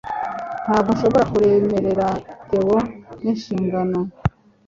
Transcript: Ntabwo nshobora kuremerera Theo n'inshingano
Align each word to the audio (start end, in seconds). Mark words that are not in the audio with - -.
Ntabwo 0.65 0.89
nshobora 0.95 1.23
kuremerera 1.31 2.07
Theo 2.47 2.77
n'inshingano 3.21 3.99